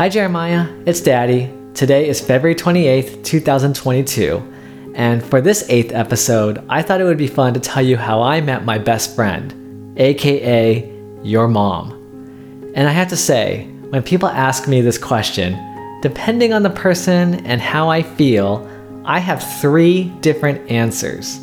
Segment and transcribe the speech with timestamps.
[0.00, 0.66] Hi, Jeremiah.
[0.86, 1.52] It's Daddy.
[1.74, 4.92] Today is February 28th, 2022.
[4.94, 8.22] And for this eighth episode, I thought it would be fun to tell you how
[8.22, 10.90] I met my best friend, aka
[11.22, 11.92] your mom.
[12.74, 15.52] And I have to say, when people ask me this question,
[16.00, 18.66] depending on the person and how I feel,
[19.04, 21.40] I have three different answers.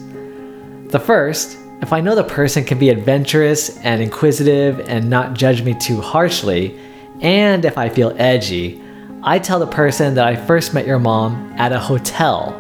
[0.88, 5.62] The first, if I know the person can be adventurous and inquisitive and not judge
[5.62, 6.76] me too harshly,
[7.22, 8.82] and if I feel edgy,
[9.24, 12.52] I tell the person that I first met your mom at a hotel.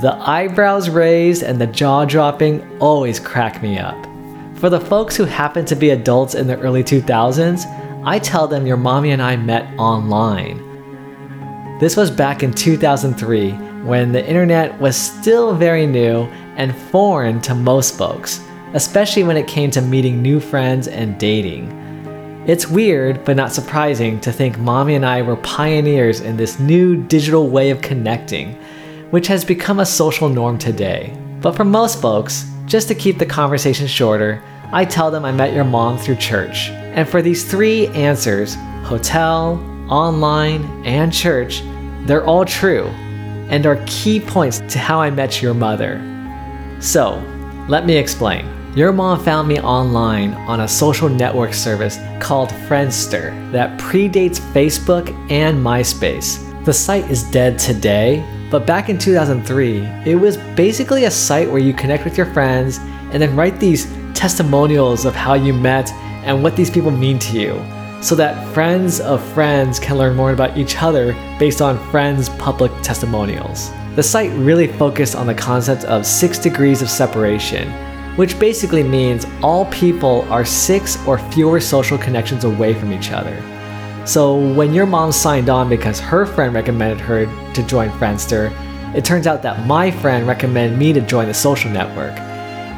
[0.00, 4.06] The eyebrows raised and the jaw dropping always crack me up.
[4.56, 7.66] For the folks who happen to be adults in the early 2000s,
[8.04, 10.58] I tell them your mommy and I met online.
[11.78, 13.50] This was back in 2003
[13.82, 16.22] when the internet was still very new
[16.56, 18.40] and foreign to most folks,
[18.72, 21.81] especially when it came to meeting new friends and dating.
[22.44, 26.96] It's weird, but not surprising, to think mommy and I were pioneers in this new
[26.96, 28.54] digital way of connecting,
[29.10, 31.16] which has become a social norm today.
[31.40, 35.54] But for most folks, just to keep the conversation shorter, I tell them I met
[35.54, 36.70] your mom through church.
[36.70, 41.62] And for these three answers hotel, online, and church
[42.06, 42.86] they're all true
[43.48, 46.00] and are key points to how I met your mother.
[46.80, 47.22] So,
[47.68, 48.61] let me explain.
[48.74, 55.10] Your mom found me online on a social network service called Friendster that predates Facebook
[55.30, 56.64] and MySpace.
[56.64, 61.60] The site is dead today, but back in 2003, it was basically a site where
[61.60, 65.92] you connect with your friends and then write these testimonials of how you met
[66.24, 67.62] and what these people mean to you
[68.00, 72.72] so that friends of friends can learn more about each other based on friends' public
[72.80, 73.70] testimonials.
[73.96, 77.70] The site really focused on the concept of six degrees of separation,
[78.16, 83.36] which basically means all people are six or fewer social connections away from each other.
[84.06, 88.50] So when your mom signed on because her friend recommended her to join Friendster,
[88.94, 92.12] it turns out that my friend recommended me to join the social network.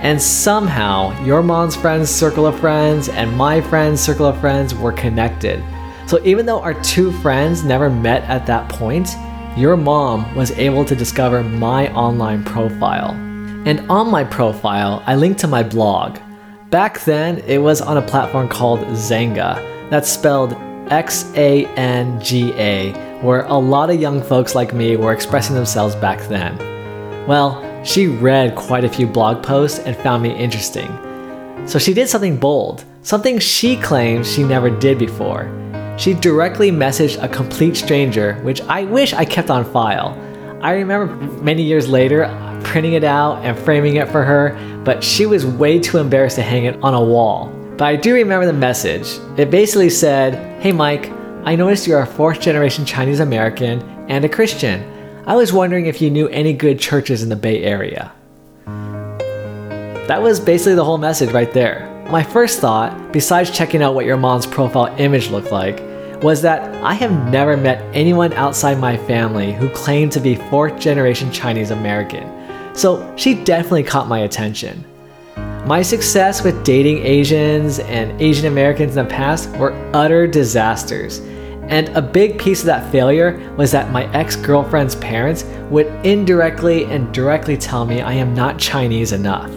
[0.04, 4.92] And somehow, your mom's friend's circle of friends and my friend's circle of friends were
[4.92, 5.64] connected.
[6.06, 9.09] So even though our two friends never met at that point,
[9.56, 13.34] your mom was able to discover my online profile.
[13.64, 16.19] And on my profile, I linked to my blog.
[16.70, 19.54] Back then, it was on a platform called Xanga.
[19.91, 20.52] That's spelled
[20.91, 22.92] X A N G A,
[23.22, 26.58] where a lot of young folks like me were expressing themselves back then.
[27.26, 30.88] Well, she read quite a few blog posts and found me interesting.
[31.66, 35.50] So she did something bold, something she claims she never did before.
[35.97, 40.19] She directly messaged a complete stranger, which I wish I kept on file.
[40.60, 42.24] I remember many years later
[42.64, 46.42] printing it out and framing it for her, but she was way too embarrassed to
[46.42, 47.48] hang it on a wall.
[47.76, 49.19] But I do remember the message.
[49.38, 51.10] It basically said, Hey Mike,
[51.44, 54.82] I noticed you're a fourth generation Chinese American and a Christian.
[55.26, 58.12] I was wondering if you knew any good churches in the Bay Area.
[60.06, 61.91] That was basically the whole message right there.
[62.10, 65.80] My first thought, besides checking out what your mom's profile image looked like,
[66.22, 70.78] was that I have never met anyone outside my family who claimed to be fourth
[70.78, 72.44] generation Chinese American.
[72.74, 74.84] So she definitely caught my attention.
[75.66, 81.20] My success with dating Asians and Asian Americans in the past were utter disasters
[81.68, 86.84] and a big piece of that failure was that my ex girlfriend's parents would indirectly
[86.84, 89.50] and directly tell me I am not Chinese enough.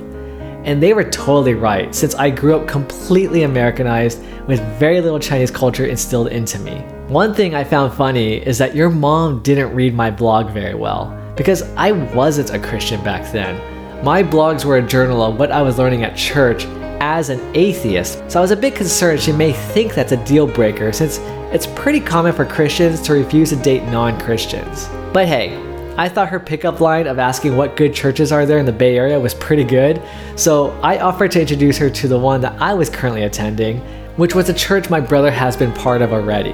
[0.63, 5.51] And they were totally right, since I grew up completely Americanized with very little Chinese
[5.51, 6.79] culture instilled into me.
[7.07, 11.11] One thing I found funny is that your mom didn't read my blog very well,
[11.38, 14.03] because I wasn't a Christian back then.
[14.03, 16.66] My blogs were a journal of what I was learning at church
[17.00, 20.47] as an atheist, so I was a bit concerned she may think that's a deal
[20.47, 21.20] breaker since
[21.53, 24.90] it's pretty common for Christians to refuse to date non Christians.
[25.14, 25.56] But hey,
[25.96, 28.97] I thought her pickup line of asking what good churches are there in the Bay
[28.97, 30.02] Area was pretty good,
[30.36, 33.79] so I offered to introduce her to the one that I was currently attending,
[34.16, 36.53] which was a church my brother has been part of already.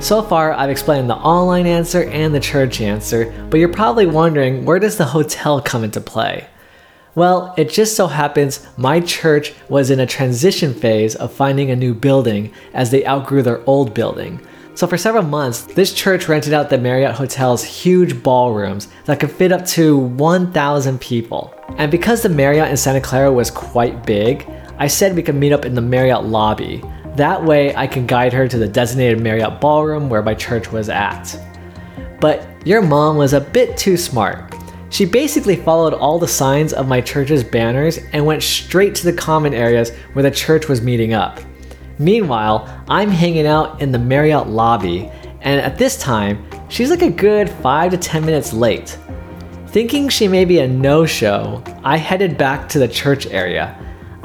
[0.00, 4.64] So far, I've explained the online answer and the church answer, but you're probably wondering
[4.64, 6.46] where does the hotel come into play?
[7.16, 11.76] Well, it just so happens my church was in a transition phase of finding a
[11.76, 14.40] new building as they outgrew their old building.
[14.76, 19.32] So for several months, this church rented out the Marriott Hotel's huge ballrooms that could
[19.32, 21.52] fit up to 1,000 people.
[21.76, 24.48] And because the Marriott in Santa Clara was quite big,
[24.78, 26.84] I said we could meet up in the Marriott lobby.
[27.18, 30.88] That way I can guide her to the designated Marriott ballroom where my church was
[30.88, 31.36] at.
[32.20, 34.54] But your mom was a bit too smart.
[34.90, 39.12] She basically followed all the signs of my church's banners and went straight to the
[39.12, 41.40] common areas where the church was meeting up.
[41.98, 45.10] Meanwhile, I'm hanging out in the Marriott lobby,
[45.40, 48.96] and at this time, she's like a good 5 to 10 minutes late.
[49.66, 53.76] Thinking she may be a no show, I headed back to the church area.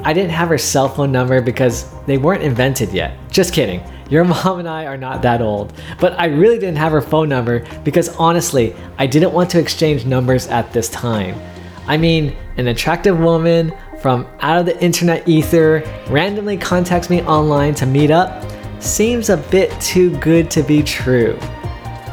[0.04, 3.16] I didn't have her cell phone number because they weren't invented yet.
[3.30, 3.82] Just kidding.
[4.10, 5.72] Your mom and I are not that old.
[5.98, 10.04] But I really didn't have her phone number because honestly, I didn't want to exchange
[10.04, 11.40] numbers at this time.
[11.86, 17.74] I mean, an attractive woman from out of the internet ether randomly contacts me online
[17.76, 18.44] to meet up
[18.82, 21.38] seems a bit too good to be true.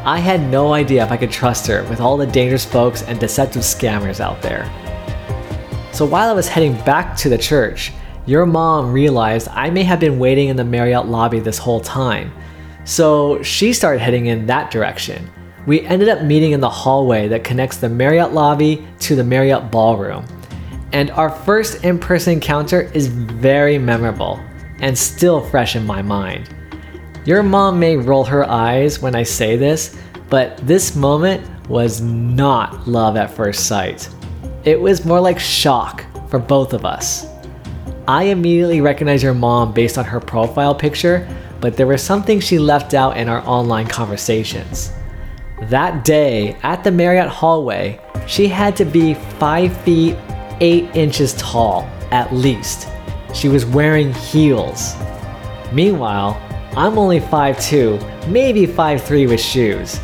[0.04, 3.20] I had no idea if I could trust her with all the dangerous folks and
[3.20, 4.64] deceptive scammers out there.
[5.94, 7.92] So while I was heading back to the church,
[8.26, 12.32] your mom realized I may have been waiting in the Marriott lobby this whole time.
[12.86, 15.30] So she started heading in that direction.
[15.68, 19.70] We ended up meeting in the hallway that connects the Marriott lobby to the Marriott
[19.70, 20.26] ballroom.
[20.94, 24.40] And our first in person encounter is very memorable
[24.80, 26.50] and still fresh in my mind.
[27.26, 29.98] Your mom may roll her eyes when I say this,
[30.30, 34.10] but this moment was not love at first sight.
[34.64, 37.26] It was more like shock for both of us.
[38.08, 41.28] I immediately recognized your mom based on her profile picture,
[41.60, 44.92] but there was something she left out in our online conversations.
[45.64, 50.16] That day, at the Marriott hallway, she had to be 5 feet
[50.60, 52.88] 8 inches tall, at least.
[53.34, 54.96] She was wearing heels.
[55.72, 56.40] Meanwhile,
[56.78, 60.00] I'm only 5'2, maybe 5'3 with shoes.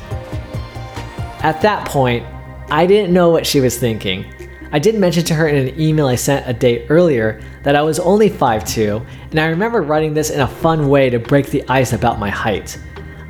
[1.44, 2.26] At that point,
[2.72, 4.34] I didn't know what she was thinking.
[4.72, 7.82] I did mention to her in an email I sent a day earlier that I
[7.82, 11.64] was only 5'2, and I remember writing this in a fun way to break the
[11.70, 12.78] ice about my height.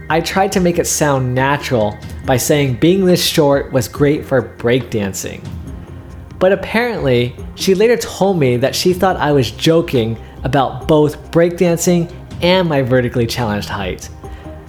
[0.09, 4.41] I tried to make it sound natural by saying being this short was great for
[4.41, 5.47] breakdancing.
[6.39, 12.11] But apparently, she later told me that she thought I was joking about both breakdancing
[12.41, 14.09] and my vertically challenged height.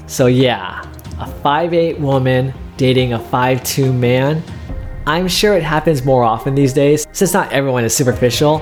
[0.06, 0.82] So, yeah,
[1.20, 4.43] a 5'8 woman dating a 5'2 man
[5.08, 8.58] I'm sure it happens more often these days, since not everyone is superficial,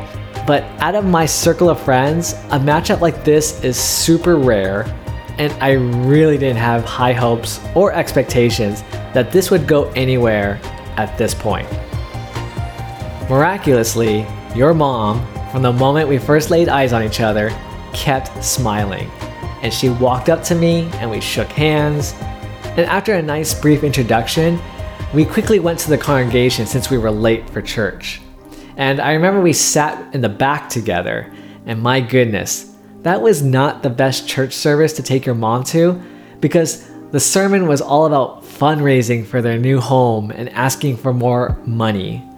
[0.47, 4.85] but out of my circle of friends, a matchup like this is super rare,
[5.39, 8.83] and I really didn't have high hopes or expectations
[9.13, 10.61] that this would go anywhere
[10.97, 11.69] at this point.
[13.29, 17.51] Miraculously, your mom, from the moment we first laid eyes on each other,
[17.93, 19.11] kept smiling.
[19.63, 22.15] And she walked up to me and we shook hands.
[22.77, 24.61] And after a nice brief introduction,
[25.15, 28.21] we quickly went to the congregation since we were late for church.
[28.77, 31.33] And I remember we sat in the back together,
[31.65, 36.03] and my goodness, that was not the best church service to take your mom to
[36.41, 41.57] because the sermon was all about fundraising for their new home and asking for more
[41.65, 42.29] money.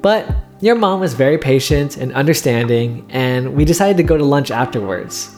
[0.00, 4.50] But your mom was very patient and understanding, and we decided to go to lunch
[4.50, 5.36] afterwards.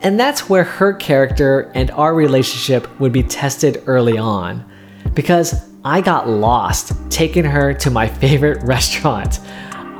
[0.00, 4.64] And that's where her character and our relationship would be tested early on
[5.14, 9.40] because I got lost taking her to my favorite restaurant.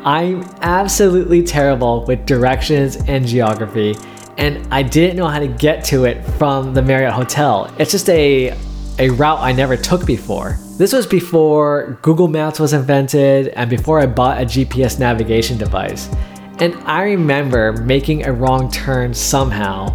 [0.04, 3.94] I'm absolutely terrible with directions and geography,
[4.38, 7.74] and I didn't know how to get to it from the Marriott Hotel.
[7.78, 8.56] It's just a
[8.98, 10.58] a route I never took before.
[10.76, 16.10] This was before Google Maps was invented and before I bought a GPS navigation device.
[16.58, 19.88] And I remember making a wrong turn somehow,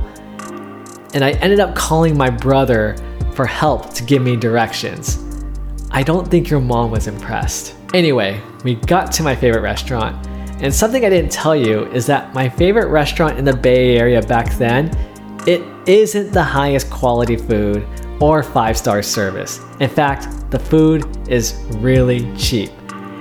[1.14, 2.96] and I ended up calling my brother
[3.36, 5.20] for help to give me directions.
[5.92, 7.76] I don't think your mom was impressed.
[7.94, 10.26] Anyway, we got to my favorite restaurant,
[10.62, 14.22] and something I didn't tell you is that my favorite restaurant in the Bay Area
[14.22, 14.90] back then,
[15.48, 17.86] it isn't the highest quality food
[18.20, 19.60] or five star service.
[19.80, 22.72] In fact, the food is really cheap.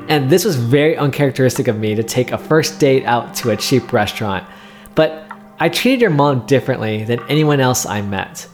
[0.08, 3.56] And this was very uncharacteristic of me to take a first date out to a
[3.56, 4.46] cheap restaurant.
[4.94, 8.46] But I treated your mom differently than anyone else I met.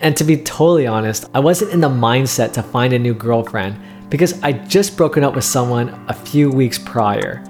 [0.00, 3.78] And to be totally honest, I wasn't in the mindset to find a new girlfriend
[4.08, 7.44] because I'd just broken up with someone a few weeks prior.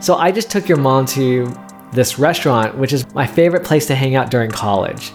[0.00, 1.52] So I just took your mom to
[1.92, 5.12] this restaurant, which is my favorite place to hang out during college,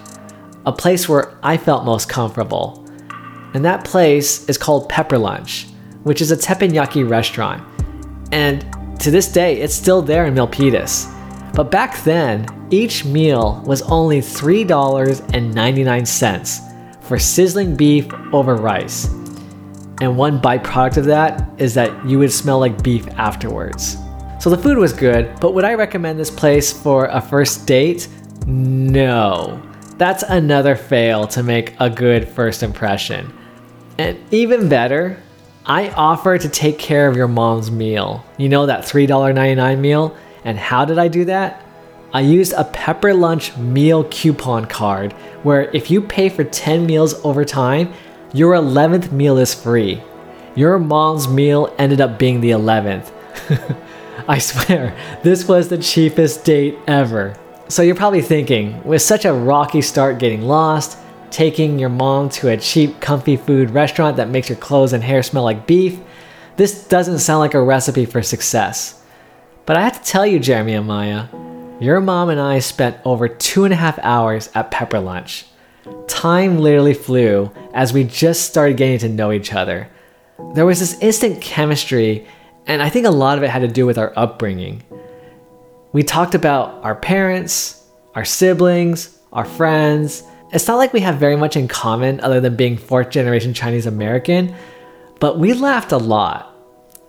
[0.66, 2.86] a place where I felt most comfortable.
[3.54, 5.68] And that place is called Pepper Lunch,
[6.04, 7.64] which is a teppanyaki restaurant.
[8.32, 8.66] And
[9.00, 11.10] to this day, it's still there in Milpitas.
[11.54, 19.08] But back then, each meal was only $3.99 for sizzling beef over rice.
[20.00, 23.98] And one byproduct of that is that you would smell like beef afterwards.
[24.40, 28.08] So the food was good, but would I recommend this place for a first date?
[28.48, 29.62] No.
[29.98, 33.32] That's another fail to make a good first impression.
[34.00, 35.22] And even better,
[35.66, 38.26] I offer to take care of your mom's meal.
[38.38, 40.18] You know that $3.99 meal?
[40.44, 41.64] And how did I do that?
[42.14, 47.14] I used a Pepper Lunch meal coupon card where if you pay for 10 meals
[47.24, 47.94] over time,
[48.34, 50.02] your 11th meal is free.
[50.56, 53.12] Your mom's meal ended up being the 11th.
[54.28, 57.38] I swear, this was the cheapest date ever.
[57.70, 60.98] So you're probably thinking, with such a rocky start getting lost,
[61.30, 65.24] taking your mom to a cheap, comfy food restaurant that makes your clothes and hair
[65.24, 66.00] smell like beef,
[66.58, 69.01] this doesn't sound like a recipe for success.
[69.66, 71.28] But I have to tell you, Jeremy and Maya,
[71.80, 75.46] your mom and I spent over two and a half hours at Pepper Lunch.
[76.08, 79.90] Time literally flew as we just started getting to know each other.
[80.54, 82.28] There was this instant chemistry,
[82.68, 84.84] and I think a lot of it had to do with our upbringing.
[85.92, 87.84] We talked about our parents,
[88.16, 90.24] our siblings, our friends.
[90.52, 93.86] It's not like we have very much in common other than being fourth generation Chinese
[93.86, 94.54] American,
[95.20, 96.51] but we laughed a lot,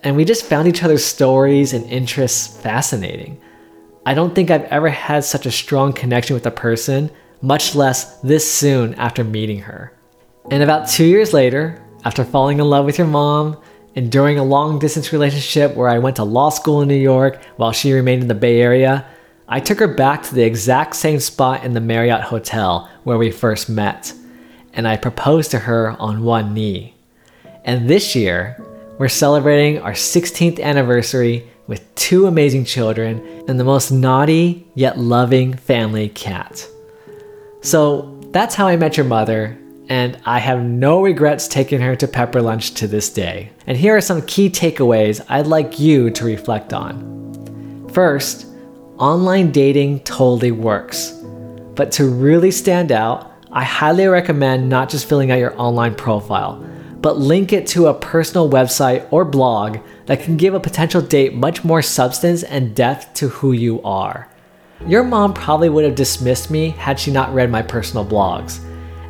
[0.02, 3.40] and we just found each other's stories and interests fascinating.
[4.04, 8.18] I don't think I've ever had such a strong connection with a person, much less
[8.20, 9.92] this soon after meeting her.
[10.50, 13.60] And about two years later, after falling in love with your mom,
[13.94, 17.40] and during a long distance relationship where I went to law school in New York
[17.56, 19.06] while she remained in the Bay Area,
[19.46, 23.30] I took her back to the exact same spot in the Marriott Hotel where we
[23.30, 24.14] first met,
[24.72, 26.94] and I proposed to her on one knee.
[27.64, 28.56] And this year,
[28.98, 35.54] we're celebrating our 16th anniversary with two amazing children and the most naughty yet loving
[35.54, 36.66] family cat.
[37.62, 39.58] So that's how I met your mother,
[39.88, 43.50] and I have no regrets taking her to Pepper Lunch to this day.
[43.66, 47.88] And here are some key takeaways I'd like you to reflect on.
[47.92, 48.46] First,
[48.98, 51.12] online dating totally works.
[51.74, 56.64] But to really stand out, I highly recommend not just filling out your online profile,
[57.02, 61.34] but link it to a personal website or blog that can give a potential date
[61.34, 64.28] much more substance and depth to who you are.
[64.86, 68.60] Your mom probably would have dismissed me had she not read my personal blogs.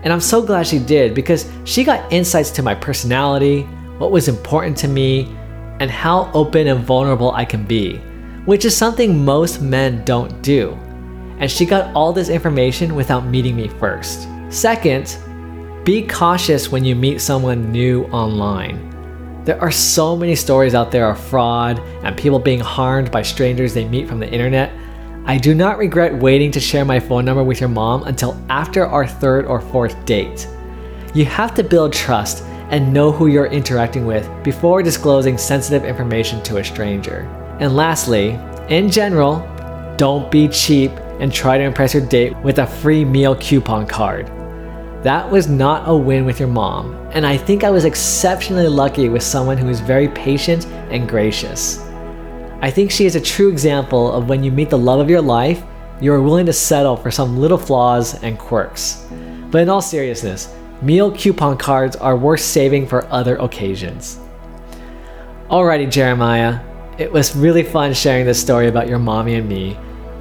[0.03, 3.63] And I'm so glad she did because she got insights to my personality,
[3.99, 5.25] what was important to me,
[5.79, 7.99] and how open and vulnerable I can be,
[8.47, 10.73] which is something most men don't do.
[11.39, 14.29] And she got all this information without meeting me first.
[14.49, 15.19] Second,
[15.85, 18.89] be cautious when you meet someone new online.
[19.45, 23.75] There are so many stories out there of fraud and people being harmed by strangers
[23.75, 24.73] they meet from the internet.
[25.25, 28.87] I do not regret waiting to share my phone number with your mom until after
[28.87, 30.47] our third or fourth date.
[31.15, 36.41] You have to build trust and know who you're interacting with before disclosing sensitive information
[36.45, 37.23] to a stranger.
[37.59, 39.41] And lastly, in general,
[39.97, 44.31] don't be cheap and try to impress your date with a free meal coupon card.
[45.03, 49.09] That was not a win with your mom, and I think I was exceptionally lucky
[49.09, 51.81] with someone who is very patient and gracious.
[52.61, 55.21] I think she is a true example of when you meet the love of your
[55.21, 55.65] life,
[56.01, 59.05] you are willing to settle for some little flaws and quirks.
[59.51, 64.21] But in all seriousness, meal coupon cards are worth saving for other occasions.
[65.51, 66.61] Alrighty, Jeremiah,
[66.97, 69.77] it was really fun sharing this story about your mommy and me,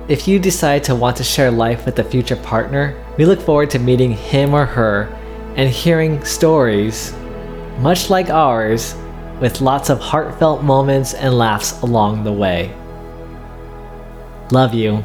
[0.07, 3.69] if you decide to want to share life with a future partner, we look forward
[3.71, 5.03] to meeting him or her
[5.55, 7.13] and hearing stories,
[7.79, 8.95] much like ours,
[9.39, 12.73] with lots of heartfelt moments and laughs along the way.
[14.51, 15.03] Love you.